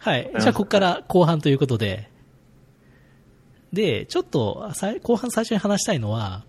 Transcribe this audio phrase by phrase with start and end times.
[0.00, 0.30] はい。
[0.40, 2.10] じゃあ、ここから後半ということで。
[3.72, 4.70] で、ちょっと、
[5.02, 6.44] 後半最初に話したいのは、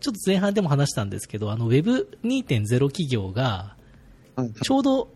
[0.00, 3.76] ちょっと前半でも話したんですけど、あの、Web2.0 企業が、
[4.36, 5.08] はいちょうど、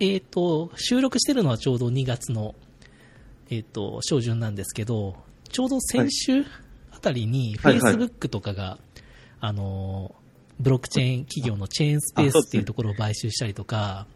[0.00, 2.54] えっ、と、収録してるのはちょうど2月の、
[3.50, 5.16] えっ、と、初旬なんですけど、
[5.50, 6.44] ちょうど先週
[6.90, 8.78] あたりに、はいはい Facebook とかが、
[9.40, 10.14] あの、
[10.58, 14.06] ブロックチェーン企業のチェーンスペースっていうところを買収したりとか、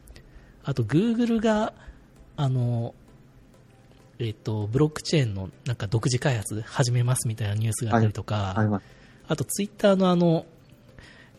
[0.64, 1.74] あと Google が、
[2.36, 2.94] あの、
[4.18, 8.82] えっ、と、ブロックチェーンのなんか独自開発始めますみたいなニュースがあったりとか、はいはい。
[9.28, 10.46] あとツイッターのあの、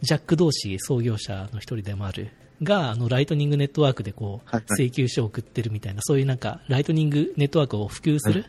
[0.01, 8.47] ジャック同士創業者の一人でもある、が、あの、ライトニングネットワークでこう、請求書を送ってるみたいな、そういうなんか、ライトニングネットワークを普及するは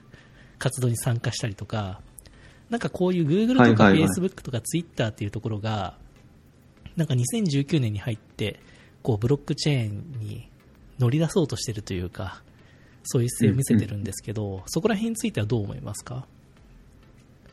[0.58, 2.00] 活動に参加したりとか、
[2.70, 5.96] なんかこういう Google とか Facebook とか Twitter っていうところが、
[6.96, 8.60] なんか2019年に入って、
[9.02, 10.50] こう、ブロックチェーンに
[10.98, 12.42] 乗り出そうとしてるというか、
[13.04, 16.26] そういう姿勢を見せてるんですけど、そこら辺についてはどう思いますか？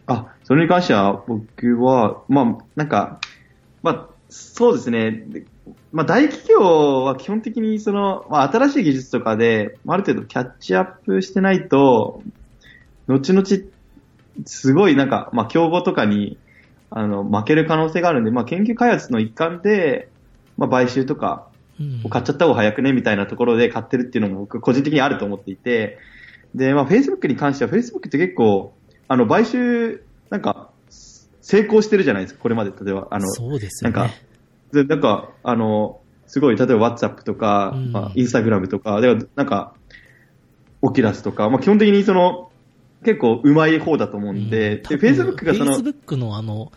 [0.08, 3.20] あ、それに関しては僕は、まあ、なんか、
[3.82, 5.12] まあ、そうですね。
[5.28, 5.46] で
[5.92, 12.22] まあ、大企業は基本的にその、まあ、新しい技術とかで、まあある程度キャッチアップしてないと、
[13.08, 13.46] 後々、
[14.46, 16.38] すごいなんか、まあ、競合とかに、
[16.90, 20.10] あの、負ける可能性があるんで、まあ、研究開発の一環で、
[20.58, 21.55] まあ、買収とか、うん。
[22.10, 26.00] 買っちゃった方が早くねみたいなところで買ってるっていうのも僕個人的にあると思っていて、
[26.54, 28.74] で、まあ Facebook に関しては Facebook って結構、
[29.08, 30.72] あの、買収、なんか、
[31.42, 32.72] 成功してるじゃないですか、これまで。
[32.72, 33.96] 例えば、あの、そうですよね。
[33.96, 34.16] なんか
[34.72, 39.74] でなんか、あの、すごい、例えば WhatsApp とか、うんまあ、Instagram とか、でなんか、
[40.82, 42.52] オキラスとか、まあ基本的にその、
[43.04, 46.72] 結構うまい方だと思うんで、うんで、Facebook がその、Facebook のあの、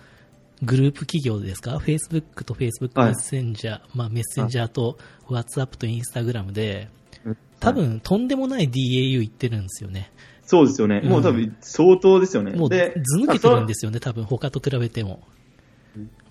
[0.63, 6.89] グループ企業ですか ?Facebook と Facebook はいメッセンジャー、まあメッセンジャーと WhatsApp と Instagram で、
[7.25, 10.13] うん多分とんでもない DAU いってるんですよね。
[10.45, 11.01] そうですよね。
[11.01, 12.53] もう多分相当ですよね。
[12.53, 15.21] もうでず抜けてるんですよね、多分他と比べても。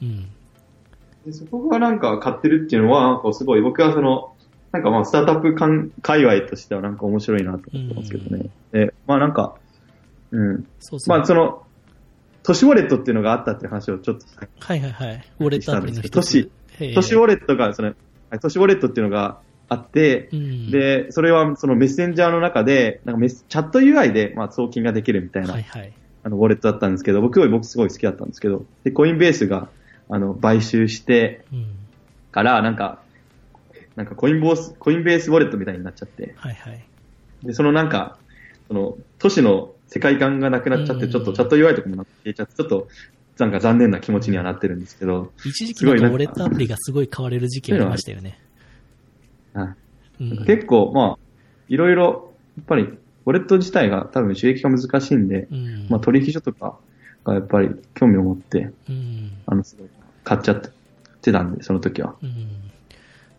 [0.02, 0.30] うん。
[1.26, 4.34] でそこがなんか買ってるっていうのは、なんかすごい、僕はその、
[4.72, 8.50] なんかまあ、スタートアップ間界隈としてはなんか面白いなと思ってますけどね。
[8.72, 9.56] で、まあなんか、
[10.32, 10.68] うん。
[10.80, 11.18] そうそう。
[11.18, 11.67] まあその、
[12.48, 14.26] 都市ウォレットっていうのがあったっていう話をちょっと、
[14.62, 15.24] はいはいはい。
[15.38, 16.50] ウォレットアプリの一都市
[16.96, 17.94] 都市ウォレットが、その、は
[18.38, 25.92] い都市ウォレットっていうのがあって、うん、で、それはそのメッセンジャーの中で、なんかメスチャット UI でまあ送金ができるみたいな、はいはい。
[26.24, 29.68] あの、ウォレットだったんですけど、僕より僕すごい好きだったんですけど、で、コインベースが、
[30.10, 31.68] あの、買収して、うん。
[32.32, 33.02] から、なんか、
[33.98, 36.86] なんかコインボース、コインベースウォレットみたいになっちゃって、はいはい。
[37.44, 38.18] で、そのなんか、
[38.70, 42.88] その、都市の世界観がなくなっちゃって、うんちょっとチャット UI とかもなって消えちゃって、ちょっと、
[43.40, 48.40] なんか残念な気持ちにはなってるんですけど、一時期ウォレットアプリがすごい変われる時期ありましたよね。
[50.46, 51.18] 結構、まあ、
[51.68, 55.88] いろいろ、やっぱり、ウォレット自体が多分収益が難しいんで、うん。
[55.90, 56.78] まあ取引所とか
[57.26, 59.32] がやっぱり興味を持って、うん。
[59.46, 59.90] あの、すごい
[60.24, 60.62] 買っちゃっ
[61.22, 62.16] てたんで、その時は。
[62.24, 62.68] うん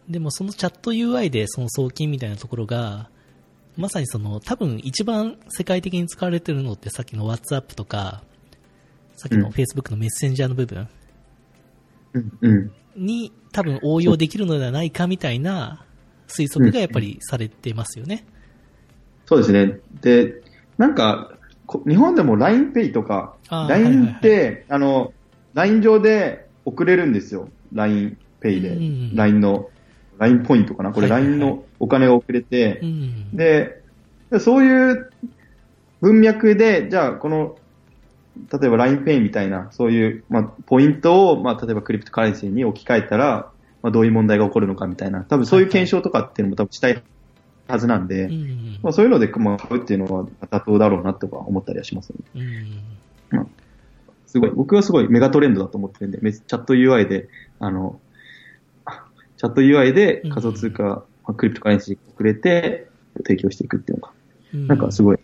[0.09, 3.11] でもそのチャット UI でその送金みたいなところが、
[3.79, 8.25] まさにその多分一番世界的に使われてるのってさっきの WhatsApp とか、
[9.17, 10.89] さっきのうん Facebook のメッセンジャーの部分。
[12.97, 15.85] に多分応用できるのではないかみたいな
[16.27, 18.27] 推測がやっぱりされてますよね。
[19.27, 19.79] そうですね。
[20.01, 20.43] で、
[20.77, 21.33] なんか、
[21.67, 25.13] こ日本でも LINEPay とか、LINE はいって、あの、
[25.55, 27.49] LINE 上で送れるんですよ。
[27.75, 28.17] LINEPay
[28.61, 28.71] で。
[28.71, 29.71] うん LINE の、
[30.19, 33.37] LINE ポイントかなこれ LINE のお金が送れてう、ん。
[33.37, 33.83] で、
[34.31, 35.11] でそういう
[36.01, 37.57] 文脈で、じゃあこの、
[38.53, 43.51] 例えば LINEPay みたいな、そういう、まあ、ポイントを、まあ、例えばクリプトカレンシーに置き換えたら、
[43.83, 47.03] まあ、どういう問題が起こるのかみたいな、多分そういう検証とかっていうのも多分したい
[47.67, 52.17] はずなんで、うんまあ、そういうので、まあ、買うっていうのは妥当だろうなとか思ったりはします、ね。
[53.33, 53.51] うん。
[54.27, 57.29] すごい、僕はすごいメガトレンドだと思ってるんで、メチャット UI で、
[57.59, 58.01] あの、
[58.85, 59.05] あ
[59.37, 61.03] チャット UI で仮想通貨、まあ
[61.35, 62.89] クリプトカレンシーをくれて
[63.25, 64.13] 提供していくっていうのが、
[64.55, 65.19] うんなんかすごい、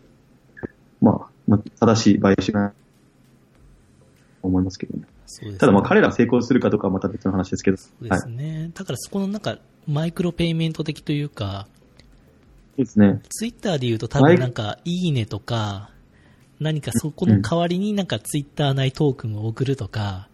[1.00, 2.75] まあ、まあ、正しい買収だと
[4.43, 5.05] 思いますけどね。
[5.43, 7.76] ねただまあ彼らが成功するかどうかはまた別の話ですけど。
[7.76, 8.70] そうですね。
[8.75, 11.67] だからそこのなんかマイクロペイメント的というか、
[12.76, 13.20] いいですね。
[13.31, 15.90] ツイッターで言うと多分なんか、いいねとか、
[16.61, 20.28] 何かそこの代わりになんかツイッター内トークンを送るとか、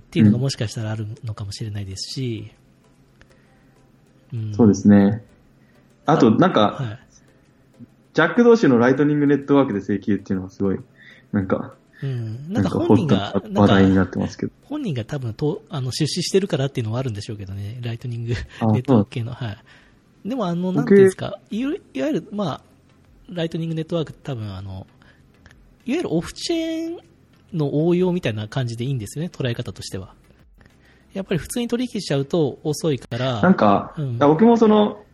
[0.00, 2.52] っていうのがもしかしたらあるのかもしれないですし、
[4.32, 5.22] うんそうですね。
[6.06, 6.98] あと、なんか、はい。
[8.14, 10.78] ジャック同士のライトニングネットワークで請求っていうのはすごい、
[11.32, 12.52] なんか、うん。
[12.52, 14.52] ななんんかか本人が、な話題になってますけど。
[14.64, 19.52] 本人が多分と、あの、出資してるからっていうのはあるんでしょうけどね、ライトニングあネットワーク系の、は
[20.24, 20.28] い。
[20.28, 22.60] でも、あの、なんていうんですか、いわいわゆる、まあ、
[23.30, 24.86] ライトニングネットワークって多分、あの、
[25.86, 26.98] いわゆるオフチェーン
[27.56, 30.14] の応用みたいな感じでいいんですよね、捉え方としては。
[31.14, 33.40] やっぱり普通に取引しちゃうと遅いから。
[33.40, 35.04] なんか、うん僕もその、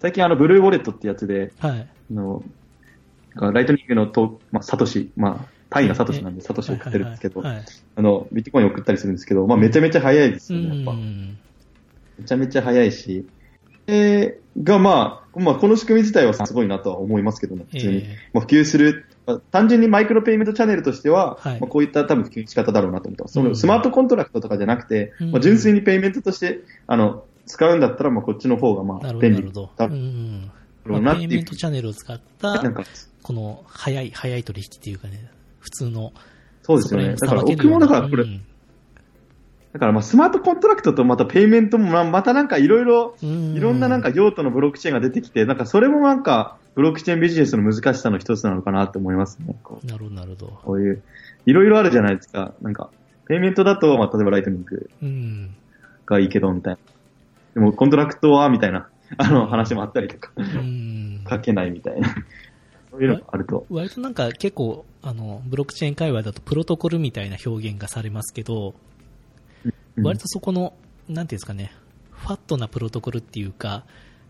[0.00, 1.80] 最近あの、ブルーウォレットってやつで、はい。
[1.80, 2.42] あの、
[3.34, 7.62] ライトニングのと、まあ、サトシ、まあ、単位がサトシなんで、サトシを送ってるんですけど、あ
[7.96, 10.92] の、ビットコイン送ったりするんですけど、まあ、めちゃめちゃ早いですうよね、やっぱ。
[10.92, 11.38] ん。
[12.18, 13.26] めちゃめちゃ早いし、
[13.90, 17.98] えー、が、まあ、まあ、この仕組み自体はすごいなとは思いますけどね、普通に。
[17.98, 23.34] えまあ、普及する、まあ単純にマイクロペイメントチャンネルとしては、はいまあ、こういった多分普及の仕方だろうなと思ってます。
[23.34, 29.52] そうんのスマートコントラクトとかじゃなくて、うんまあ、純粋にペイメントとして、あの、使うんだったら、まあ、こっちの方が、まあ、便利。
[29.52, 29.88] だ
[30.84, 31.56] ろうなっていうペイメント。
[31.56, 32.84] チャンネルを使ったなん、か、
[33.22, 36.12] この早い、早い取引っていうかね、普通の。
[36.62, 37.14] そうですよね。
[37.14, 38.42] だから、僕もだから、これ、うん
[39.72, 49.54] だから、まあ、スマートコントラクトとまたペイメントも、またなんかいろいろ、うんいろんななんか用途のブロックチェーンが出てきて、なんかそれもなんか、ブロックチェーンビジネスの難しさの一つなのかなと思いますね。
[49.84, 50.46] なるほど、なるほど。
[50.64, 51.02] こういう、
[51.46, 52.52] いろいろあるじゃないですか。
[52.62, 52.90] なんか、
[53.26, 55.54] ペイメントだと、まあ、例えばライトニングうん。
[56.04, 56.80] がいいけど、みたいな。
[57.54, 58.88] でも、コントラクトは、みたいな、
[59.18, 61.24] あの、話もあったりとか、うん。
[61.28, 62.08] 書けないみたいな。
[62.90, 63.66] そういうのがあると。
[63.70, 68.89] 割となんか結構、あの、ブロックチェーン界隈だとプロトコルみたいな表現がされますけど、うん
[70.02, 70.74] 割とそこの、
[71.08, 71.72] なんていうんですかね、
[72.10, 73.84] ファットなプロトコルっていうか、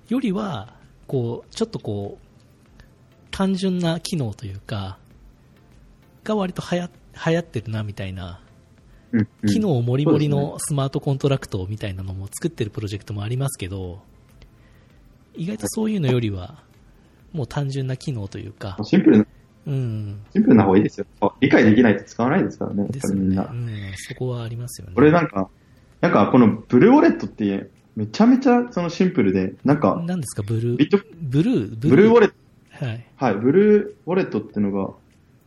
[0.08, 0.74] よりは、
[1.06, 2.82] こう、ちょっとこう、
[3.30, 4.98] 単純な機能というか、
[6.24, 6.90] が割と流行
[7.26, 8.40] 流行ってるなみたいな、
[9.12, 14.00] うんうん機能もりもりのスマートコントラクトみたいなのも作ってるプロジェクトもありますけど、
[15.34, 16.62] 意外とそういうのよりは、
[17.32, 19.26] もう単純な機能というか、シンプルな、
[19.66, 21.06] うん、シンプルな方がいいですよ。
[21.40, 23.26] 理解できないと使わないですからね、ですよね。
[23.26, 23.52] みんなう。
[23.52, 24.94] ん、そこはありますよね。
[24.94, 25.48] これなんか、
[26.00, 32.10] なんかこのブルーウォレットって、めちゃめちゃそのシンプルで、なんか、何ですか、ブルー、ビット、ブルー、ブルー？
[32.10, 32.34] ウォレット、
[32.78, 32.86] ト。
[32.86, 33.06] はい。
[33.16, 34.94] はい、ブルーウォレットっていうのが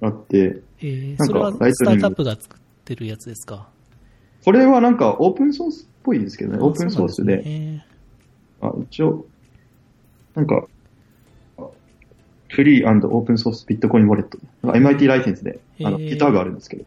[0.02, 1.74] あって、えー、なんかそれはライトニング。
[1.74, 3.70] スタートアップが作ってるやつですか？
[4.46, 7.86] これはなんかオープンソースっぽいですけどね、オープンソースで、すね
[8.62, 9.26] あ一応、
[10.36, 10.68] なんか、
[12.50, 14.38] フリーオープンソースビットコインウォレット。
[14.64, 16.18] MIT ライセンスで、あの、へー。
[16.18, 16.86] GitHub あるんですけど、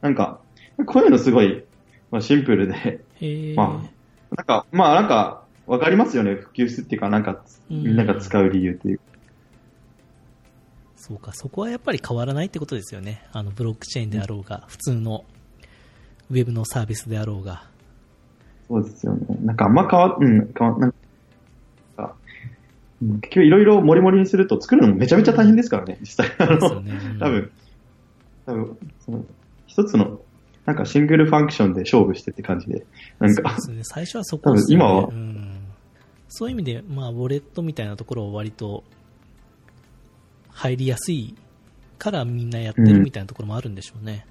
[0.00, 0.40] なんか、
[0.86, 1.64] こういうのすごい、
[2.10, 3.82] まあ、シンプルで、えー、ま
[4.30, 9.00] あ、なんか、まあなんか、わかりますよね、普及するっていうか、なんか、うんみんなが使う理由っていう。
[10.96, 13.26] そうか、そこはやっぱり変わらないってことですよね。
[13.32, 15.24] あの、ブロックチェーンであろうが、普通の
[16.30, 17.64] ウェブのサービスであろうが。
[18.68, 19.26] そうですよね。
[19.42, 20.92] なんかあんま変わ、うん、変わ、なん
[21.96, 22.14] か、
[23.02, 26.34] うん結局いろいろモリモリにすると作るのもめちゃめちゃ大変ですからね、実際。
[26.38, 26.92] あの、ね。
[26.92, 27.50] うん多分、
[28.46, 29.24] 多分、その、
[29.66, 30.20] 一つの、
[30.68, 32.84] なんかシングルファンクションで勝負してって感じで、
[33.18, 34.04] なんかそうで、すね。
[34.04, 35.60] 最初はそこですよね今はうん。
[36.28, 38.84] そういう意味で、まあ、ウォレットみたいなところは割と
[40.50, 41.34] 入りやすい
[41.96, 44.26] からみんなやってるみたいなところもあるんでしょうね。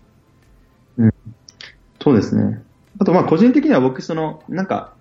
[2.00, 2.62] そうですね。
[3.00, 4.94] あと、まあ、個人的には僕、その、なんか、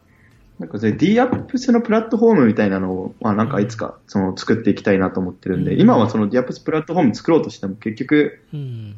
[0.59, 8.95] なんか、D アップスのプラットフォームみたいなのを、まあ、なんか、いつか、その、作っていきたいなと思ってるんで、うん今はその D アップスプラットフォーム作ろうとしても、結局、うん。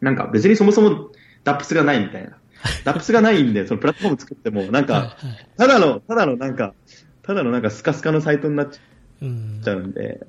[0.00, 1.10] なんか、別にそもそも
[1.44, 2.36] DAPS がないみたいな。
[2.84, 5.08] DAPS がないんで、そのプラットフォーム作っても、なんはいか、はい。
[5.56, 6.74] ただの、ただのなんか、
[7.22, 8.68] ただのなんかスカスカのサイトになっ
[9.22, 10.26] うんちゃうんで、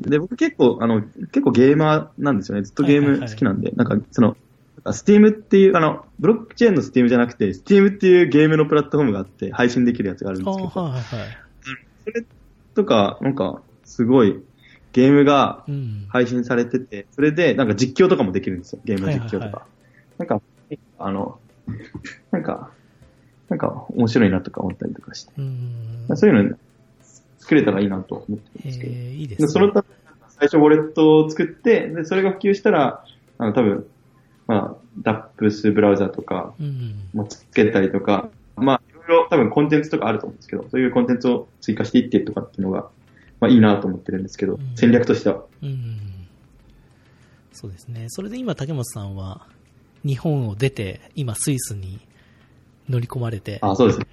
[0.00, 2.62] で、僕結構、あの、結構ゲーマーなんですよね。
[2.64, 4.36] ずっとゲーム好きなんで、なんか、その、
[4.92, 11.04] スティームっていう、あの、ブロックチェーンのスティームじゃなくて、スティームっていうゲームのプラットフォームがあって、配信できるやつがあるんですけど、はいはいはい。
[12.04, 12.24] それ
[12.74, 14.40] とか、なんか、すごい、
[14.92, 16.06] ゲームがうん。
[16.08, 18.80] 配信されてて、それで、なんか実況とかもできるんですよ。
[18.84, 19.38] ゲームの実況とか。
[19.38, 19.62] はいはいは
[20.20, 20.42] なんか、
[20.98, 21.38] あの、
[22.30, 22.70] なんか、
[23.48, 25.32] なんか面白いなとか思ったりとかして。
[25.38, 26.06] うん。
[26.14, 26.56] そういうの
[27.38, 28.92] 作れたらいいなと思ってるんえですけど。
[28.92, 29.46] ー、いいですね。
[29.48, 29.94] でそのために
[30.28, 33.02] 最初ウォレットを作って、で、それが普及したら、
[33.38, 33.86] あの、多分、
[34.46, 37.08] まあ、DAPS ブラウザとかうん。
[37.14, 42.90] もつけたりとか、まあ、いろいろ多分コンテンツとかあると思うんですけど、そういうコンテンツを追加していってとかっていうのが、
[43.40, 45.44] まあいいなと思ってるんですけど、うん戦略としては。
[45.62, 46.10] うん。
[47.52, 48.06] そうですね。
[48.08, 49.46] それで今、竹本さんは、
[50.04, 52.00] 日本を出て、今、スイスに
[52.88, 54.06] 乗り込まれて、あ、そうですね。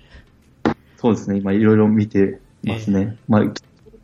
[0.98, 1.38] そうですね。
[1.38, 3.17] 今いろいろ見てますね。
[3.17, 3.41] えまあ、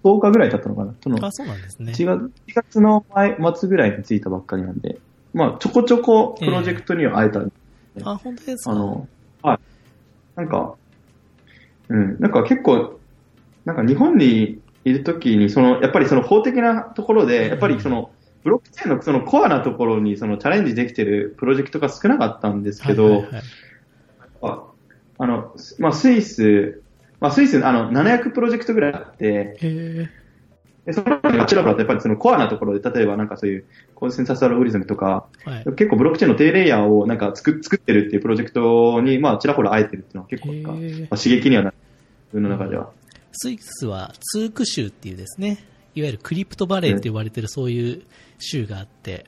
[0.04, 0.94] 10日ぐらい経ったのかな。
[1.02, 1.94] そのあ、そうなんですね。
[1.94, 5.00] 1月 ,1 月の前末ぐらいに着いたばっかりなんで、
[5.34, 7.52] まあ、ちょこちょこプロジェクトには会えたんで
[8.04, 8.72] あ、本当ですか？
[8.72, 9.08] あの、
[9.42, 9.60] はい。
[10.36, 10.76] なんか、
[11.90, 13.00] うん、なんか結構、
[13.66, 18.12] なんか日本にいるときに、その、やっぱりその法的なところで、やっぱりその、
[18.44, 23.42] ブロックチェーンのそのコアなところにそのチャレンジできてるプロジェクトが少なかったんですけど、はいはいはい
[24.46, 24.64] あ
[25.20, 26.82] あの、すまあ、スイス、
[27.20, 30.10] まあ、スイス、あの、700プロジェクトぐらいあって、へ
[30.86, 35.50] でその中でちらほらとやっぱりそのコアなところで、例えばなんかそういうコンセンサスアルゴリズムとか、え。
[35.50, 35.64] はい。
[35.76, 40.78] 結構ブロックチェーンの低レイヤーをなんか作作ってるっていうプロジェクトに、まあ、ちらほら会えてるっていうのは結構なんか、ま
[41.12, 41.76] あ、刺激にはなる。
[42.34, 42.90] 自分の中では。
[43.32, 45.64] スイスはツーク州っていうですね、
[45.96, 48.04] いわゆるクリプトバレーって呼ばれてるそういう
[48.40, 49.26] 州があって、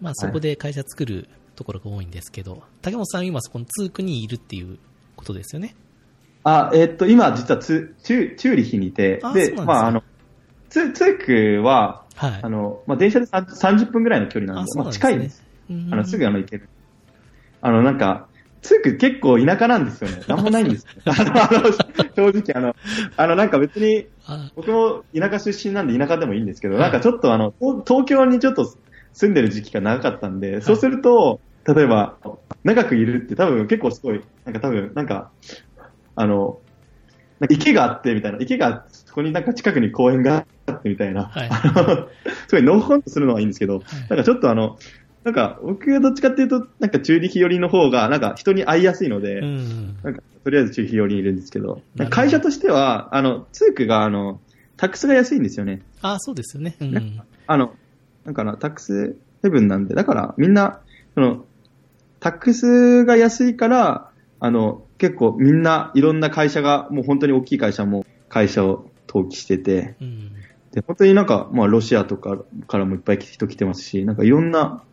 [0.00, 4.78] まあそこで会社作るところが多いんですけど、竹本さんは今そこのツークにいるっていう
[5.16, 5.74] ことですよね？
[6.44, 10.02] あ、えーっと、今実はツチュチューリヒにいて、あでまあ、あの、
[10.68, 12.40] ツツークは、はい。
[12.42, 13.46] あの、まあ、電車で30
[13.86, 15.44] 30分ぐらいの距離なんで、まあ、近いんです。
[15.68, 16.68] うんあの、すぐあの、行ける。
[17.60, 18.28] あの、なんか、
[18.66, 20.22] ツーク結構田舎なんですよね。
[20.26, 21.02] なんもないんですよ。
[21.04, 22.76] あの、あの正直、あの、
[23.16, 28.66] あの、なんか別に、あ僕も田舎出身なんで田舎でもいいんですけど、なんかちょっとあの、東東京にちょっと
[29.12, 32.16] 住んでる時期が長かったんで、そうすると、例えば、
[32.64, 35.30] 長くいるって多分結構すごい、なんか多分、なんか、
[36.16, 36.58] あの、
[37.38, 41.50] なんか池があってみたいな、池がそこになんか近くに公園があってみたいな、はい
[42.48, 44.78] すごいのほほんとするのはいいんですけど、はいなんかちょっとあの、
[45.26, 49.98] なんか僕はどっちかっていうと、なんか中力寄りの方が、なんか人に会いやすいので、うん。
[50.04, 54.40] なんか、とりあえず中費用にいるんですけど、ど会社としては、あの、ツークが、あの、
[54.76, 55.82] タックスが安いんですよね。
[56.00, 56.76] あそうですよね。
[56.80, 57.20] うん。
[57.48, 57.74] あの、
[58.24, 60.80] なんかな、タックスヘブンなんで、だからみんな、
[61.16, 61.44] その、
[62.20, 70.32] タックスが安いから、あの、結構みんないろんな会社が、もう本当に大きい会社も会社を登記してて、うん。
[70.70, 74.84] で、本当になんか、まあロシアとかからもいっぱい人来てますし、なんかいろんな、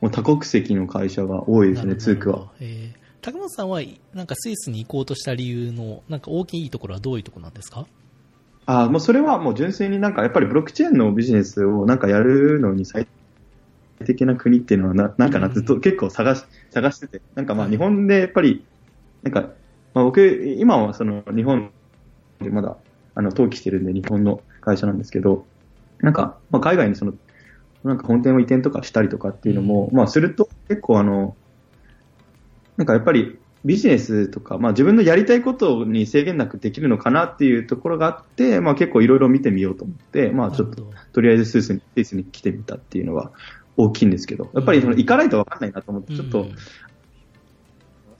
[0.00, 2.48] もう多国籍の会社が多いですね、ツークは。。
[2.60, 3.80] えー竹本さんは、
[4.14, 7.84] なんかスイスに行こうとした理由の、なんか大きいところはどういうところなんですか？
[8.66, 13.08] ああ、もうそれはもう純粋になんかやっぱりブロックチェーンのビジネスをなんかやるのに最
[14.04, 18.64] 適な国っていうのはななんかなずっと結構探し探してて、なんかまあ日本でやっぱり、
[19.24, 19.48] なんか、
[19.92, 21.72] まあ僕、今はその日本
[22.40, 22.76] でまだ
[23.16, 25.46] あの登記してるんで日本の会社なんですけど、
[25.98, 27.12] なんか、まあ海外にその、
[27.86, 31.36] なんか本店を移転とかしたりとかっていうのも、まあすると結構あの、
[32.76, 43.30] なんかやっぱりビジネスとか、まあ自分のやりたいことに制限なくできるのかなっていうところがあって、まあ結構いろいろ見てみようと思って、まあちょっととりあえずスイスにスイスに来てみたっていうのが
[43.76, 46.56] 大きいんですけど、やっぱりその行かないとわかんないなと思って、ちょっとうん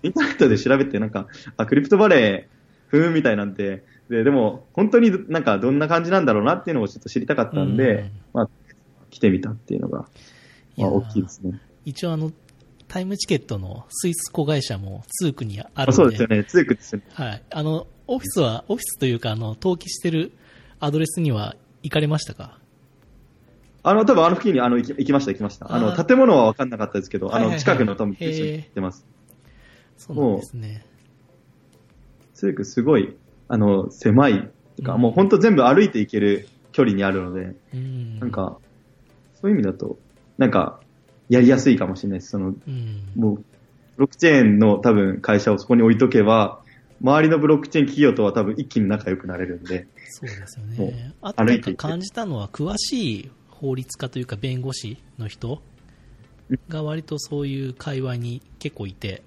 [0.02, 8.11] インターネットで調べてなんか、あ、クリプトバレー、ふーんみたいなんで、で、でも本当になんかどんな感じなんだろうなっていうのをちょっと知りたかったんで、うん。
[8.32, 8.49] まあ
[9.16, 10.06] 来てみたっていうのが、
[10.76, 11.58] まあ大きいですね。
[11.87, 12.30] 一応あの、
[12.87, 17.06] タイムチケットのスイス子会社もツークにあるので、あそうですよね、ツークですよね。
[17.14, 17.42] はい。
[17.50, 20.32] あの、オフィスは、オフィスというか、あの、登記してる
[20.80, 22.58] アドレスには行かれましたか？
[23.82, 25.75] あの、多分あの付近にあの行き行きました、行きました。
[25.75, 29.06] あの、建物は分かんなかったですけど、あの、近くの多分、へー九州に行ってます。
[29.96, 30.85] そうなんですね。
[32.35, 33.16] ツークすごい、
[33.49, 34.32] あの、狭い。
[34.32, 34.50] うん
[35.00, 38.20] もう本当全部歩いて行ける距離にあるので、うん。
[38.20, 38.58] なん、か、
[39.40, 39.98] そういう意味だと、
[40.38, 40.80] なんか、
[41.28, 42.30] やりやすいかもしれないです。
[42.30, 43.12] その、うん。
[43.16, 43.42] もう、ブ
[43.98, 46.60] ロックチェーンの多分会社をそこに置いとけば、
[47.02, 51.14] 周りのブロックチェーン企業とは多分一気に仲良くなれるんで、そうですよね。
[51.20, 55.60] あとなんか感じたのは、詳しい法律家というか弁護士の人
[56.68, 59.22] が割とそういう界隈に結構いて、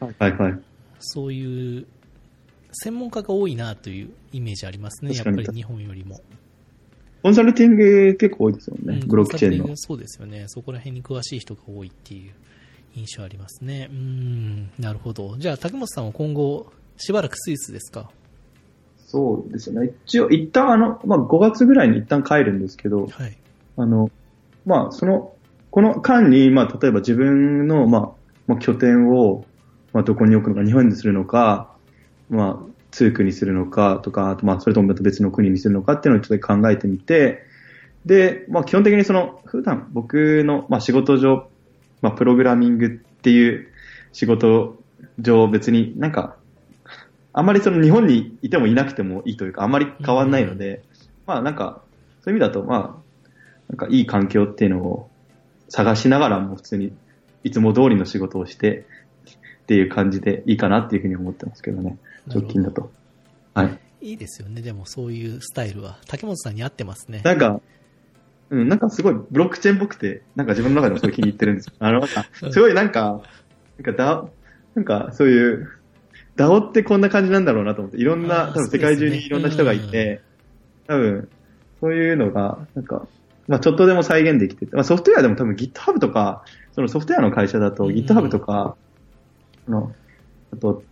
[0.00, 0.60] はいはい。
[1.00, 1.86] そういう
[2.72, 5.14] 専門家が多いなというイメージありますね。
[5.14, 6.20] やっぱり日本よりも。
[7.22, 9.76] コンサルティング結構多いですよね、うんブロックチェーンの。
[9.76, 10.44] そうですよね。
[10.48, 12.32] そこら辺に詳しい人が多いっていう
[12.94, 13.88] 印象ありますね。
[13.90, 15.36] うん、なるほど。
[15.38, 18.10] じゃあ、竹本さんは今後、しばらくスイスですか？
[18.98, 19.90] そうですよね。
[20.06, 23.36] 一応、一旦あの、まあ、5月ぐらいに一旦帰るんですけど、はい。
[23.76, 24.10] あの、
[24.66, 25.32] まあ、その、
[25.70, 28.10] この間に、まあ、例えば自分の、まあ、
[28.46, 29.44] まあ、拠点を、
[29.92, 31.72] まあ、どこに置くのか、日本にするのか、
[32.28, 37.42] まあ、ツークにするのかとか、あと、まあ、それとも別の国にするのかっていうのをちょっと考えてみて、
[38.06, 41.48] で、まあ、基本的にその、普段僕の、まあ、仕事上、
[42.00, 43.68] まあ、プログラミングっていう
[44.12, 44.76] 仕事
[45.18, 46.36] 上、別になんか、
[47.32, 50.82] あんまりその日本にいてもいなくてもいいというか、あんまり変わんないので、
[51.26, 51.82] まあなんか、
[52.22, 53.08] そういう意味だと、まあ、
[53.68, 55.10] なんかいい環境っていうのを
[55.68, 56.92] 探しながらも普通に
[57.44, 58.86] いつも通りの仕事をして
[59.62, 62.90] っていう感じでいいかなっていうふうに思ってますけどね、直近だと。
[63.54, 63.78] はい。
[64.00, 64.62] いいですよね。
[64.62, 65.98] でもそういうスタイルは。
[66.06, 67.20] 竹本さんに合ってますね。
[67.24, 67.60] なんか、
[68.50, 71.72] うん、なんかすごいブロックチェーンっぽくて、なんか自分の中でもすごい気に入ってるんですよ。
[71.80, 73.20] あの、なんか、すごいなんか、
[73.78, 74.24] なんかだ、
[74.74, 75.68] なんかそういう、
[76.36, 80.22] ダオってこんな感じなんだろうなと思って、いろんな、多分世界中にいろんな人がいて、
[80.86, 81.28] 多分、
[81.80, 83.06] そういうのが、なんか、
[83.48, 88.76] まあちょっとでも再現できてて、まあソフトウェアでも多分 GitHub とか、そのソフトウェアの会社だとうん GitHub とか、
[89.66, 89.92] あの、
[90.52, 90.82] あと、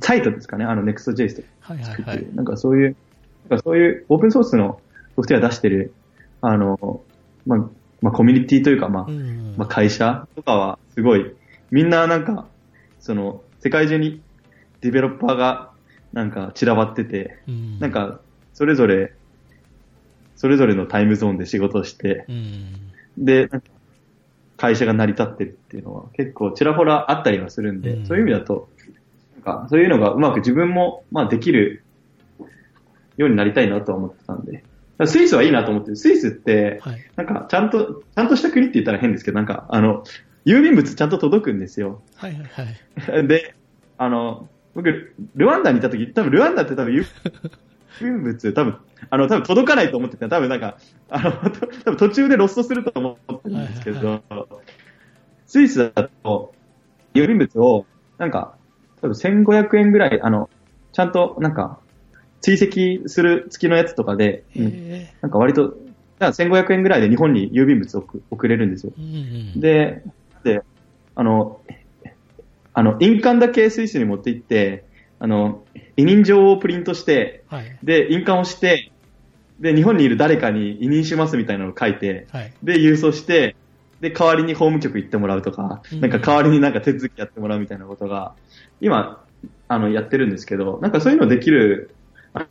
[0.00, 2.34] サイトですかね、あの Next.js とかはいはい作ってる、はい。
[2.34, 2.96] なんかそういう、
[3.48, 4.80] なんかそういうオープンソースの
[5.16, 5.92] ソフトウェア出してる、
[6.40, 7.02] あの、
[7.46, 7.58] まあ、
[8.00, 9.54] まあコミュニティというか、まあ、うん。
[9.56, 11.34] まあ会社とかはすごい、
[11.70, 12.46] みんななんか、
[13.00, 14.20] その、世界中に
[14.80, 15.70] ディベロッパーが
[16.12, 18.20] なんか散らばってて、うんなん、か、
[18.54, 19.12] それぞれ、
[20.36, 23.24] それぞれのタイムゾーンで仕事をして、うん。
[23.24, 23.48] で、
[24.56, 28.68] 会社が成り立ってるっていうのは結構ちらほらあったりはするんで、うんそういう意味だと、
[29.42, 31.84] かそういうのがうまく自分も、まあできる
[33.16, 34.64] ようになりたいなとは思ってたんで。
[35.04, 35.96] スイスはいいなと思ってる。
[35.96, 37.00] スイスって、はい。
[37.16, 40.04] なんかちゃんと、ちゃんとした国って言ったら変ですけど、なんかあの、
[40.44, 42.02] 郵便物ちゃんと届くんですよ。
[42.16, 42.42] はいはい
[43.08, 43.26] はい。
[43.28, 43.54] で、
[43.98, 47.04] あの、僕、ルワンダにいた時、多分ルワンダって多分郵
[48.00, 48.76] 郵便物、多分、
[49.10, 50.78] あの、多分届かないと思ってて、多分なんか、
[51.10, 54.62] あの、と 多分途中でロストすると思ってるんですけはいど、
[55.46, 56.54] スイスだと、
[57.14, 57.86] 郵便物を、
[58.18, 58.56] なんか、
[59.02, 60.48] 多分1500円ぐらい、あの、
[60.92, 61.80] ちゃんと、なんか、
[62.40, 65.76] 追跡する付きのやつとかで、うんへなんか割と、だか
[66.18, 68.92] ら1500円ぐらいで日本に郵便物を送送れるんですよ。
[68.98, 69.00] え。
[69.00, 70.02] うんうん。、で、
[70.44, 70.62] で、
[71.14, 71.60] あの、
[72.74, 74.84] あの、印鑑だけスイスに持って行って、
[75.18, 75.64] あの、
[75.96, 77.78] 委任状をプリントして、はい。
[77.82, 78.90] で、印鑑をして、
[79.60, 82.52] で、日本にいる誰かに委任しますみたいなのを書いて、はい。
[82.62, 83.54] で、郵送して、
[84.02, 88.34] で、代わりに法務局行ってもらうとか、うんなんか代わりになんか手続きやってもらうみたいなことが、
[88.80, 89.24] 今、
[89.68, 91.94] あの、やってるんですけど、なんかそういうのできる、
[92.34, 92.46] あ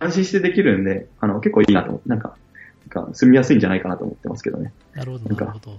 [0.00, 2.36] 安心してできるんで、あの、結構いいなと思って、なんか、
[2.94, 4.72] なんか住みやすいんじゃないかなと思ってますけどね。
[4.92, 5.78] なるほど、なるほど。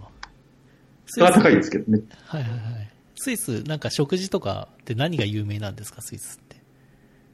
[1.06, 2.02] スそれは高いですけどね。
[2.26, 2.90] はいはいはい。
[3.16, 6.56] スイス、なんか食事とかって何が有名なんですか、スイスって？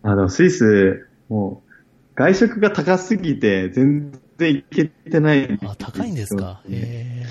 [0.01, 1.69] あの、スイス、もう、
[2.15, 4.11] 外食が高すぎて、全
[4.43, 5.59] 然行けてない。
[5.63, 6.61] あ、高いんですか？
[6.69, 7.25] へ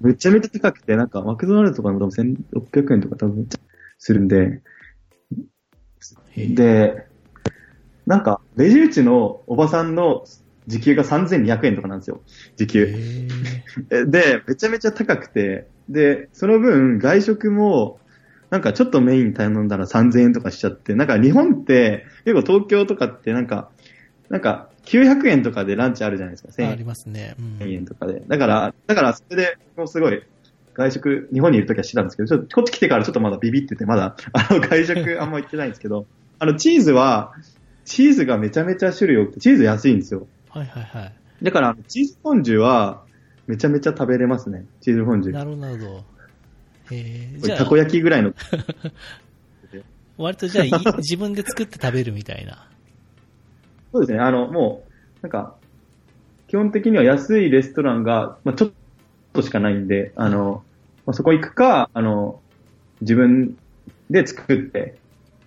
[0.00, 3.46] めちゃめちゃ高くて、なんか、マクドナルドとかも多分1600円とか多分
[3.98, 4.62] するんで、
[6.36, 7.06] で、
[8.04, 10.24] なんか、レジ打ちのおばさんの
[10.66, 12.22] 時給が3200円とかなんですよ。
[12.56, 13.28] 時へ給。
[13.90, 14.02] え。
[14.02, 18.00] えで、めちゃめちゃ高くて、で、その分、外食も、
[18.50, 23.70] なんかちょっとメイン頼んだら3000円とかしちゃって、なんか日本って、結構東京とかってなんか、
[24.28, 27.34] なんか900円とかでランチあるじゃないですか、ああり1000ますね。
[27.38, 27.72] うん。
[27.72, 28.22] 円とかで。
[28.26, 30.22] だから、だからそれで、もうすごい、
[30.74, 36.06] 外食、日本にいるときはしてたんですけど、ちょっとこっち来てからちょっとまだビビってて、まだ、あの、外食 あんま行ってないんですけど、
[36.38, 37.34] あの、チーズは、
[37.84, 40.26] チーズがめちゃめちゃ種類多くて、チーズ安いんですよ。
[40.50, 41.14] はいはいはい。
[41.42, 43.02] だから、チーズフォンジュは、
[43.46, 44.66] めちゃめちゃ食べれますね。
[44.80, 45.32] チーズフォンジュ。
[45.32, 46.04] なるほど。
[46.90, 47.56] へえ。
[47.56, 48.34] たこ、焼きぐらいの。
[50.18, 52.68] 割とじゃあい、自分で作って食べるみたいな。
[53.96, 54.18] そうですね。
[54.20, 55.58] あの、もう、なんか、
[56.48, 58.72] 基本的には安いレストランが、まあ、ちょっ
[59.32, 60.66] としかないんで、あの、
[61.06, 62.42] まあ、そこ行くか、あの、
[63.00, 63.56] 自分
[64.10, 65.00] で作って、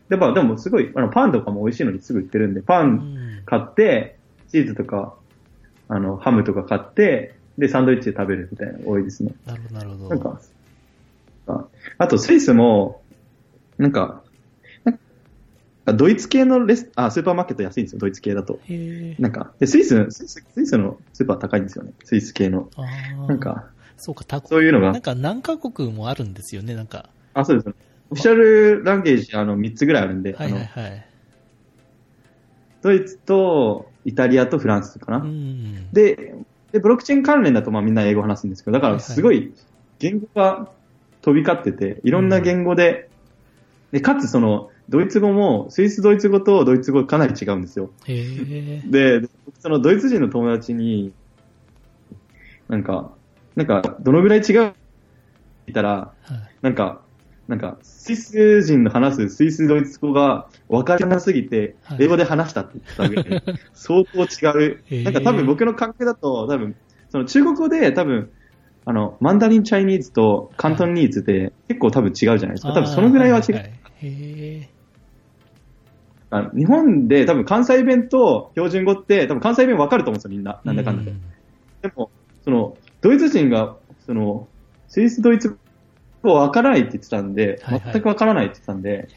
[0.09, 3.43] で、まあ、でもすごい、あの、パンとかも美味しいのにすぐ売ってるんで、パうンん。
[3.45, 5.15] 買って、チーズとか、
[5.89, 9.35] あの、ハムとか買って、で、サンドイッチで食べるみたいなのが多いですね。
[9.45, 10.09] なるほど、なるほど。
[10.09, 10.41] なんか、
[11.47, 11.67] あ
[11.99, 13.03] あとスイスも、
[13.77, 14.23] なんか
[15.93, 18.60] ドイツ系のレスあスーパーマーケット安いんですよ、ドイツ系だと。
[19.19, 22.69] なんか、で、スイス、スイススイスのスーパー高いんですよね、スイス系の。
[23.28, 27.10] なん、か、そうか、たそういうのがなんか何カ国もあるんですよね、なんか。
[27.34, 27.73] あ、そうですね。
[28.12, 31.06] オフィシャルランゲージ、あの、3つぐらいあるんで、はいはいはい。
[32.82, 35.17] ドイツとイタリアとフランスかな。
[35.17, 35.91] うん。
[35.91, 36.36] で、
[36.71, 39.54] で、ブロックチェーン関連だとまあみんな英語話すんですけど、だからすごい
[39.99, 40.69] 言語が
[41.21, 43.10] 飛び交ってて、いろんな言語で、
[43.91, 47.91] で、かつその、ドイツ語も、スイスドイツ語とドイツ語かなり違うんですよ。
[48.06, 51.13] で、僕そのドイツ人の友達に、
[52.67, 53.12] なんか、
[53.56, 54.71] なんか、どのぐらい違うって言
[55.71, 55.89] ったら、
[56.23, 57.02] はいなんか、
[57.47, 65.04] なんか、スイス人の話すスイスドイツ語が分からなすぎてはい、英語で話したって言ってたぐらい、 相当違う。
[65.04, 66.75] なんか多分僕の感覚だと、多分、
[67.10, 68.30] その中国語で多分、
[68.86, 72.73] あの、マンダリンチャイニーズとカントンニーズで結構多分違うじゃないですか。
[72.73, 73.56] 多分そのぐらいは違う。
[73.56, 74.78] あーいいへえ。
[76.31, 80.61] あの日本で多分関西弁と標準語って多分関西弁分かると思うんですよ、みんな。
[80.63, 81.11] なんだかんだで。
[81.11, 81.15] う
[81.81, 82.11] でも、
[82.43, 84.47] その、ドイツ人が、その、
[84.87, 85.57] スイスドイツ
[86.21, 89.07] 語分からないって言ってたんで、はいはい全く分からないって言ってたんで、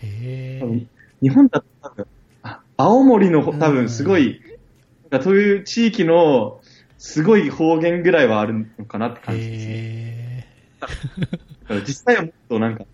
[0.60, 0.88] 多分。
[1.20, 2.06] 日本だと多分、
[2.42, 4.40] あ青森のうん多分すごい、
[5.10, 6.60] なんかそういう地域の
[6.98, 10.48] すごい方言ぐらいはあるのかなって感じですね。
[11.86, 12.84] 実際はもっとなんか、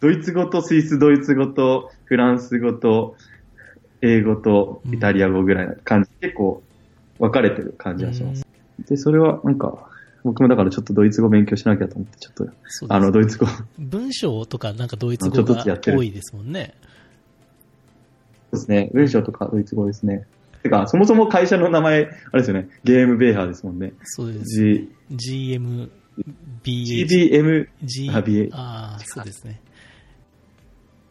[0.00, 3.16] ドイツ語とスイスドイツ語とフランス語と
[4.02, 6.62] 英語とイタリア語ぐらいな感じ、結構
[7.18, 8.46] 分かれてる感じがします。
[8.88, 9.88] で、それはなんか、
[10.24, 12.48] 僕もだからちょっとドイツ語勉強しなきゃと思って、ちょっと、
[12.88, 16.74] あの、ドイツ語、そ文章とかなんかドイツ語が多いですもんね。
[18.52, 18.90] うですね。
[18.92, 20.26] 文章とかドイツ語ですね。
[20.62, 22.68] てか、そもそも会社の名前、あれですよね。
[22.84, 23.92] ゲームベーハーですもんね。
[24.02, 24.62] そうです。
[24.62, 25.90] G、GM、
[26.64, 29.60] BH、GBM G、あ BH ああ、そうですね。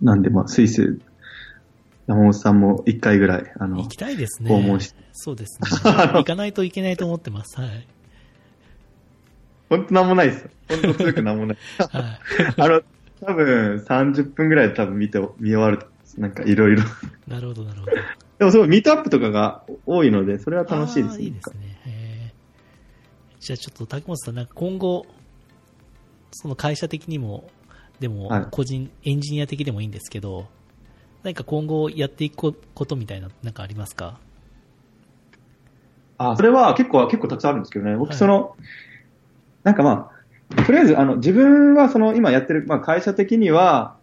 [0.02, 1.00] なんで、まあ、スイス、
[2.08, 4.50] 山本さんも一回ぐらい、あの行き、たいですね。
[4.50, 5.70] 訪問してそうですね。
[6.13, 7.60] 行かないといけないと思ってます。
[7.60, 7.88] はい。
[9.70, 10.50] 本当なんもないです。
[10.70, 11.58] 本当強くなんもない。
[11.78, 12.20] はい。
[12.62, 12.82] あの、
[13.22, 15.88] 多分30分ぐらいで多分見て、見終わると。
[16.18, 16.84] なんかいろいろ。
[17.28, 17.91] なるほど、なるほど。
[18.38, 22.34] でもそう、ミートアップとかが多いので、それは楽しいですあーいいですね。
[23.39, 25.06] じゃあちょっと竹本さん、なんか今後、
[26.32, 27.50] その会社的にも、
[28.00, 30.48] でもはい個人、エンジニア的でもいいんですけど、
[31.26, 34.20] 何か今後やっていくことみたいな、なんかありますか？
[36.20, 37.92] あ、それは結構、結構たくさんあるんですけどね。
[37.92, 38.56] はい僕その、
[39.64, 40.12] なんかま
[40.56, 43.96] あ、とりあえず、あの、自分はその、今やってる、まあ会社的には、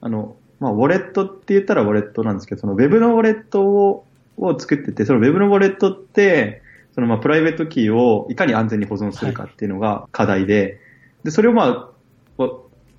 [0.00, 4.06] あの、まあ、ウォレットって言ったらウォレットなんですけど、そのウェブのウォレットを、
[4.38, 6.62] を作ってて、そのウェブのウォレットって、
[6.94, 10.80] そのまあ、プライベートキーをいかに安全に保存するかっていうのが課題で、
[11.24, 11.64] で、それをま
[12.38, 12.50] あ、わ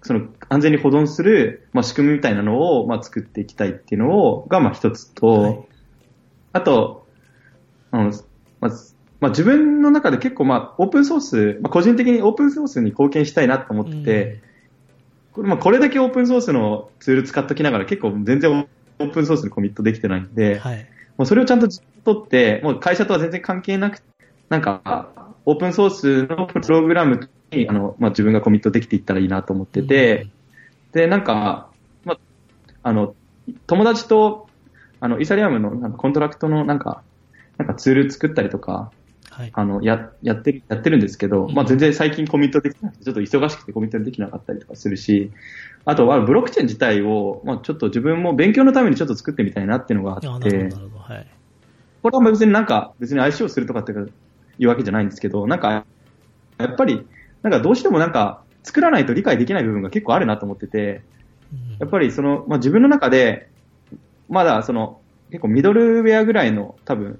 [0.01, 5.59] その安全に保存する、まあ、仕組みみたいなのを、まあ、作っていきたいっていうのを、が、まあ、一つと、はい
[6.53, 7.07] あと、
[7.91, 8.11] あの、
[8.59, 8.71] まあ、
[9.19, 14.41] まあ、自分の中で結構、まあ、オープンソース、まあ、個人的にオープンソースに貢献したいなと思ってて、
[15.33, 18.67] これまあ、これだけオープンソースのツール使っときながら結構全然
[18.99, 20.87] オープンソースにコミットできてないんうんで、はい。
[21.17, 21.67] もうそれをちゃんと
[22.03, 24.01] 取って、もう会社とは全然関係なく、
[24.49, 25.11] なんか、
[25.45, 30.27] オープンソースのプログラムに、あの、まあ、自分がコミットできていったらいいなと思ってて、
[30.91, 31.69] で、なんか、
[32.03, 32.17] まあ、
[32.83, 33.15] あの、
[33.67, 34.47] 友達と、
[34.99, 37.03] あの、イーサリアムのなんかコントラクトのなんか、
[37.57, 38.91] なんかツール作ったりとか、
[39.31, 39.51] はい。
[39.53, 45.31] あの、や、やってる、やってるんですけど、まあ、全然最近コミットできなくて、ちょっと忙しくてコミットできなかったりとかするし、
[45.85, 50.69] あとはブロックチェーン自体を、まあ、ちょっと自分も勉強のためにちょっと作ってみたいなっていうのがあって。
[52.03, 54.11] これは別になんか、別に相性するとかっていう
[54.59, 55.85] わけじゃないんですけど、なんか、
[56.57, 57.05] やっぱり、
[57.41, 61.01] なんかどうしてもなんか、作らないと理解できない部分が結構あるなと思ってて、
[61.79, 63.49] やっぱり、りその、まあ、自分の中で、
[64.29, 67.19] まだその、結構ミドルウェアぐらいの多分、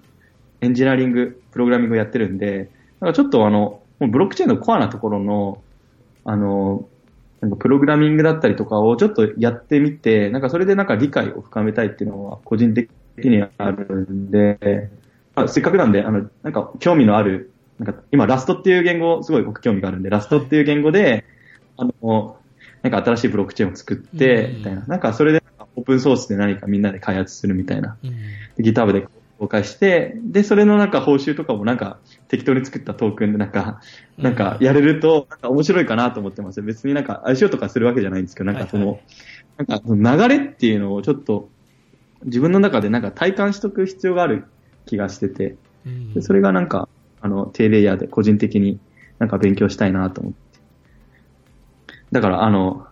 [0.62, 5.62] エンジニアリング、プログラミングをやってるんで、なんかちょっとあの、もうブロックチェーンのコアなところの、
[6.24, 6.88] あの、
[7.41, 15.00] なんかプログラミングだったりとかをちょっとやってみて、なんかそれでなんか理解を深めたいっていうのは個人的にあるんで、ま
[15.36, 21.26] あ、せっかくなんで、あの、なんか興味のある、なんか今ラストっていう言語、すごい僕興味があるんで、ラストっていう言語で、
[21.78, 22.38] あの、
[22.82, 24.82] なんか新しいブロックチェーンを作って、うんみたいな。
[24.88, 25.44] なんかそれで
[25.76, 27.98] オープンソースで何かみんなで開発するみたいな。
[28.04, 28.12] うん。
[28.12, 29.08] で GitHub で
[29.39, 33.82] 公開して、で、それのなんか報酬とかもなんか適当に作ったトークンでなんか、
[34.17, 36.62] なんかやれると、なんか面白いかなと思ってます。
[36.62, 39.04] 別になんか相性とかするわけじゃないんですけど、なんかその、はいはい
[39.65, 41.50] なんか流れっていうのをちょっと
[42.24, 44.46] 自分の中でなんか体感しとく必要がある
[44.91, 46.89] 気がしてて、うんでそれがなんか、
[47.21, 48.80] あの、低レイヤーで個人的に
[49.19, 50.39] なんか勉強したいなと思って。
[52.12, 52.86] だから、あの、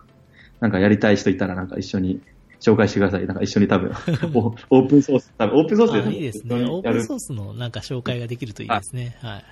[0.60, 2.20] なんかやりたい人いたらなんか一緒に
[2.60, 3.26] 紹介してください。
[3.26, 3.92] なんか一緒に多分、
[4.34, 6.54] おオープンソース、多分オープンソースであいいですね。
[6.64, 9.16] オープンソースのなんか紹介ができるといいですね。
[9.20, 9.44] はい。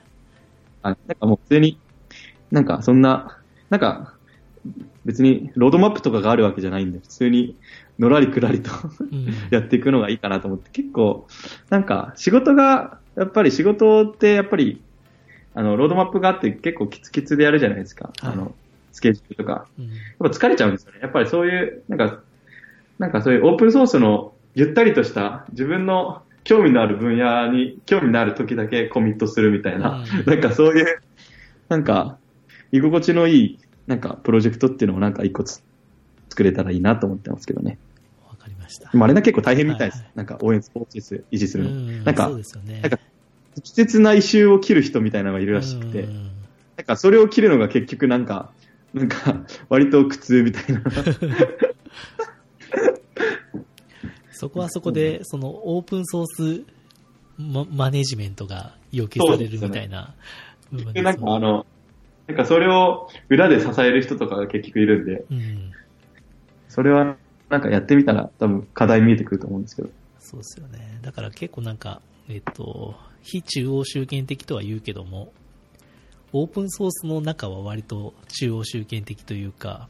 [0.82, 1.78] あなんかもう普通に、
[2.50, 4.14] なんかそんな、なんか、
[5.04, 7.56] 別にロードマップとかがあるわけじゃないんで、普通に
[7.98, 9.26] のらりくらりとうん。
[9.50, 11.26] やっていくのがいいかなと思って、結構、
[11.70, 14.82] なんか仕事が、やっぱり仕事ってやっぱり、
[15.54, 18.10] あの、ロードマップがあって結構キツキツでやるじゃないですか。
[18.20, 18.54] はいあの、
[18.92, 19.66] スケジュールとか。
[19.78, 21.00] うんやっぱ疲れちゃうんですよね。
[21.02, 22.20] やっぱりそういう、なんか、
[22.98, 31.00] なんかそういうオープンソースのゆったりとした自分の興味のある分野に興味のある時だけコミットするみたいな、うんなんかそういう、
[31.68, 32.18] なんか、
[32.72, 35.62] 居心地のいい、なんかプロジェクトっていうのをなんか一個つ
[36.28, 37.78] 作れたらいいなと思ってますけどね。
[38.68, 38.90] ました。
[38.90, 39.98] でもあれが結構大変みたいです。
[39.98, 41.70] はいはいなんか応援スポーツ維持するの。
[41.70, 42.80] うんなんかそうですよね。
[42.80, 42.98] なんか
[43.54, 46.30] 適切な異臭を切る人みたいなのがいるらしくて、うん
[46.76, 48.52] なんかそれを切るのが結局なんか、
[48.94, 50.80] なんか 割と苦痛みたいな。
[54.30, 56.62] そこはそこで、そのオープンソース
[57.36, 60.14] ママネジメントが要求されるみたいな
[60.70, 61.66] 部分ですなんかあの、
[62.28, 65.72] なんかそれを裏で支える人とかが結局いるんで、うん。
[66.68, 67.16] それは
[67.48, 69.88] なんかやってみたら多分課題見えてくると思うんですけど。
[70.20, 70.98] そうですよね。
[71.02, 75.32] だから結構なんか、えっと、非中央集権的とは言うけども、
[76.32, 79.88] オープンソースの中は割と中央集権的というか、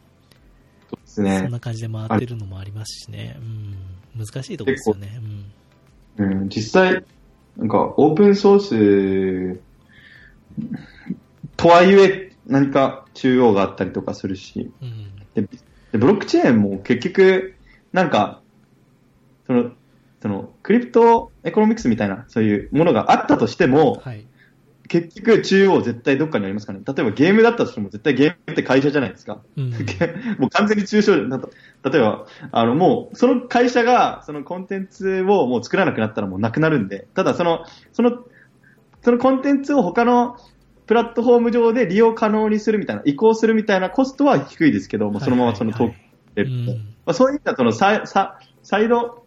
[0.88, 1.50] そうですねそん。
[1.50, 3.36] な感じで回ってるのもありますしね。
[4.16, 4.24] うん。
[4.24, 5.20] 難しいところですよね。
[6.18, 6.32] うん。
[6.40, 7.04] うん、実際、
[7.56, 9.60] なんかオープンソースっ
[11.56, 15.10] とはいえ、何か中央があったりとかするし、うん。
[15.34, 15.48] で
[15.92, 17.54] でブロックチェーンも結局、
[17.92, 18.40] なんか、
[19.46, 19.72] その、
[20.20, 24.26] その、クリプトエコノミクスみたいな、そういうものがあったとしても、はい。
[24.88, 26.84] 結局中央絶対どっかにありますからね。
[26.86, 29.42] 例えばゲームだったとしても絶対ゲームって会社じゃないですか。
[29.56, 29.70] うん。
[30.40, 31.50] もう完全に抽象だと。
[31.84, 38.24] 例えば、あの、もう、その会社が、そのコンテンツをもう作らなくなったらもうなくなるんで、ただその、その、
[39.02, 40.38] そのコンテンツを他の
[40.88, 45.96] プラットフォーム上で利用可能にするみたいな、移行するみたいなコストは低いですけど、そのままそのトークンう入
[46.34, 46.54] れると。
[46.54, 46.66] ん。
[46.66, 46.74] ま
[47.06, 49.24] あ、そういったそのサイササイド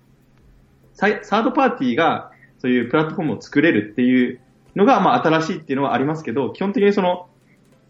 [0.94, 4.40] サイ、サードパーティーがそういうプラットフォームを作れるっていう
[4.76, 7.28] のが、まあ、新しいっていうのはありますけど、基本的にその、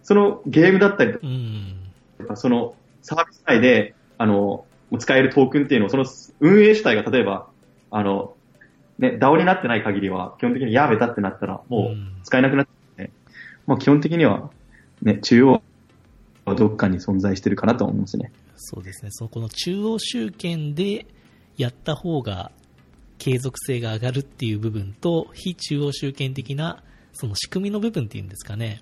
[0.04, 1.76] そのゲームだったりうん。
[2.18, 4.66] とか、そのサービス内で、あの、
[5.00, 6.06] 使えるトークンっていうのを、その
[6.42, 7.48] 運営主体が例えば、
[7.90, 8.34] あの、
[9.00, 12.81] ね、DAO になってない限りは、基本的にやめたってなったら、もう使えなくなって、ね、
[13.68, 14.50] まあ基本的には、
[15.02, 15.62] ね、中央
[16.46, 18.32] はどっかに存在してるかなと思いますね。
[18.58, 19.12] そうですね。
[19.12, 21.06] そのこの中央集権で
[21.58, 22.52] やった方が
[23.18, 28.82] 継続性が上がるっていう部分と、非中央集権的なその仕組みの部分っていうんですかね。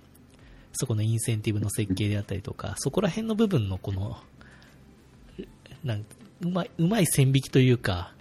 [0.74, 4.18] そこのインセンティブの設計であったりとか、そこら辺の部分のこの、
[5.84, 6.06] なん
[6.42, 8.14] うまい、うまい線引きというか、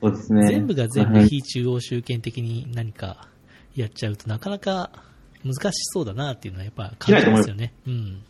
[0.00, 0.48] そうですね。
[0.48, 3.28] 全部が全はい部非中央集権的に何か
[3.74, 4.90] やっちゃうとなかなか
[5.44, 7.72] 難しそうだなっていうのはやっぱ感じますよね。
[7.86, 8.22] うん。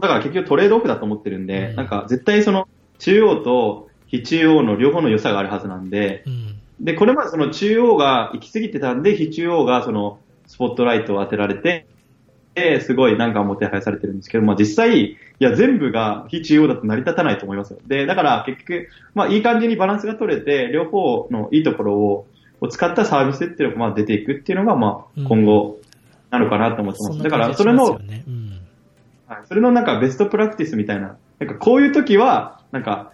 [0.00, 2.68] だから結局トレードオフだと思ってるんで、うんなんか絶対その
[2.98, 6.60] 中央と非中央の両方の良さがあるはずなんで、うん。
[6.80, 11.86] で、これまでその中央が行き過ぎてたんで、非中央がそのスポットライトを当てられて、
[12.54, 17.78] ですごいなんかもてはやされてるんですけど、まあ実際、いや全部が非中央だと成り立たないと思いますよ。
[17.86, 22.26] で、だから結局、まあいい感じにバランスが取れて、両方のいいところを
[22.60, 25.78] を使ったサービスっていうのがまあ出ていくっていうのがまうんあ今後
[26.30, 27.22] なのかなと思ってます。
[27.22, 27.98] だからそれの。
[29.28, 33.12] はい、それのなんかベストプラクティスみたいな、なんかこういう時は、なんか、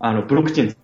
[0.00, 0.76] あの、ブロックチェーン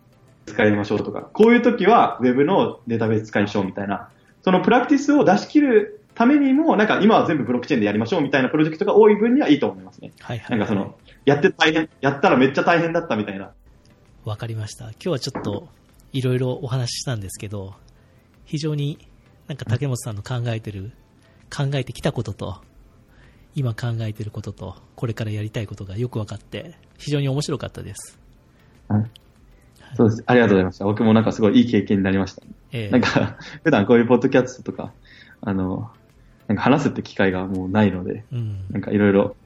[0.47, 4.09] 使いましょうとか、こういう時は Web のデータベース使いましょうみたいな、
[4.43, 10.13] そのプラクティスを出し切るためにも、なんか今は全部ブロックチェーンでやりましょうみたいなプロジェクトが多い分にはいいと思いますね。
[10.21, 10.59] はいはい。
[10.59, 10.95] なんかその、
[11.25, 13.51] やって大変、やったらめっちゃ大変だったみたいな。
[14.25, 14.85] わかりました。
[14.85, 15.69] 今日はちょっと
[16.13, 17.75] いろいろお話ししたんですけど、
[18.45, 18.99] 非常に
[19.49, 20.93] なんか竹本さんの考えてる、
[21.55, 22.63] 考えてきたことと、
[23.55, 28.19] 今考えてることと、これからやりたいことがよく分かって、非常に面白かったです。
[28.89, 29.11] はい
[29.95, 30.25] そうです。
[30.27, 30.85] ありがとうございました。
[30.87, 32.43] 僕もなんかすごいいい経験になりました。
[32.73, 34.93] ええなんか、 普段こういうポッドキャストとか、
[35.43, 35.91] あの、
[36.49, 38.65] なんか話すって機会がもうないので、うん。
[38.71, 39.37] なんかいろいろ、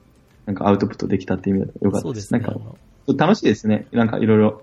[0.46, 2.02] なんかアウトプットできたっていう意味だとよかったで。
[2.02, 2.40] そうですすね。
[2.40, 3.88] なんか楽しいですね。
[3.90, 4.62] なんかいろいろ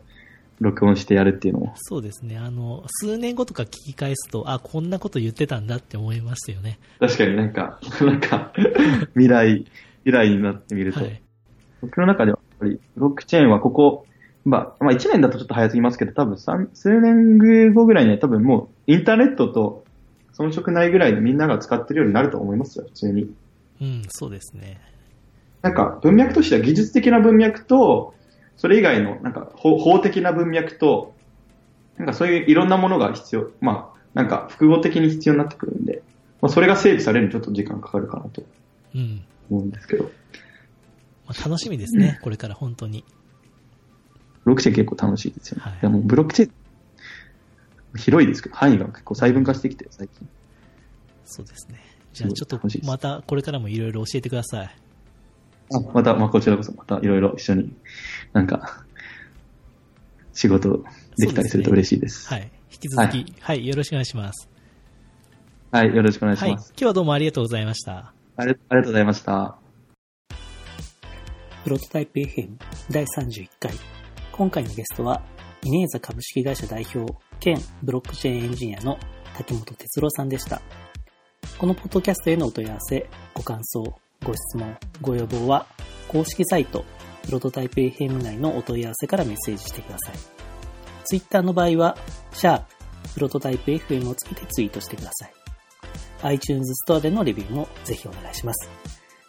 [0.59, 1.73] 録音してやるっていうのも。
[1.75, 2.37] そうですね。
[2.37, 6.79] あの、数年後とか聞き返すと、あ、こんなこと言ってたんだって思いましたよね。
[6.99, 8.53] 確かになんか、 なんか、
[9.13, 9.65] 未来、
[10.03, 11.01] 未来になってみると。
[11.01, 11.21] はい。
[11.81, 14.05] 僕の中ではやっぱり、ブロックチェーンはここ、
[14.45, 19.85] まあ、まあ1年だとちょっと早すぎますけど、多分三数年後ぐらいには多分もうインターネットと
[20.37, 23.33] 遜色ないぐらいでみんなが使ってるようになると思いますよ、普通に。
[23.81, 24.81] うん、そうですね。
[25.61, 28.13] なんか文脈としては技術的な文脈と、
[28.57, 31.13] それ以外のなんか法法的な文脈と、
[31.97, 36.01] なんかそういういろんなものが必要、まあ、なんか複合的に必要になってくるんで、
[36.41, 38.43] まあ、それが整備されるにちょっと時間かかるかなと
[38.95, 39.23] うん。
[39.49, 40.03] 思うんですけど、
[41.25, 42.19] まあ、楽しみですね。
[42.21, 43.03] これから本当に。
[44.43, 45.63] ブロックチェーン結構楽しいですよね。
[45.63, 50.27] はいいやもうブロックチェーン、広いですけど、範囲が結構細分化してきて、最近。
[51.25, 51.79] そうですね。
[52.13, 54.75] じゃあちょっとまたこれからもいろいろ教えてください。
[55.71, 57.73] あまた、まあ、こちらこそまたいろいろ一緒に、
[58.33, 58.83] なんか、
[60.33, 60.83] 仕事
[61.17, 62.27] できたりすると嬉しいです。
[62.27, 62.51] はい。
[62.71, 64.49] 引き続き、はい、よろしくお願いします。
[65.71, 66.51] はい、よろしくお願いしはい。
[66.53, 66.69] ます。
[66.71, 68.13] 今日はどうもありがとうございました。
[68.35, 69.57] ありありがとうございました。
[71.63, 72.57] プロトタイプ FM
[72.91, 73.71] 第31回。
[74.31, 75.21] 今回のゲストは、
[75.63, 78.97] イネーザ株式会社代表兼ブロックチェーンエンジニアの
[79.35, 80.61] 竹本哲郎さんでした。
[81.57, 83.83] このポッドキャストへのお問い合わせ、ご感想、
[84.23, 85.65] ご質問、ご要望は、
[86.07, 86.85] 公式サイト、
[87.23, 90.15] プロトタイプ FM 内のお問い合わせからメッセージしてください。
[91.05, 91.97] Twitter の場合は、
[92.33, 92.73] シャープ
[93.13, 95.33] プロトタイプ FM をつけてツイートしてください。
[96.23, 98.69] iTunes ストアでのレビューもぜひお願いします。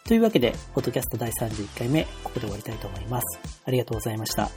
[0.05, 3.39] というわけで、ポッドキャスト第31回目、ここで終わりたいと思います。
[3.65, 4.49] ありがとうございました。